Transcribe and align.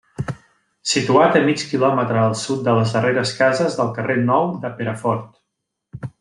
Situat 0.91 1.35
a 1.39 1.41
mig 1.49 1.65
kilòmetre 1.73 2.17
al 2.29 2.33
sud 2.45 2.65
de 2.69 2.75
les 2.79 2.95
darreres 2.97 3.35
cases 3.43 3.77
del 3.83 3.93
carrer 3.99 4.17
Nou 4.31 4.49
de 4.65 4.73
Perafort. 4.81 5.31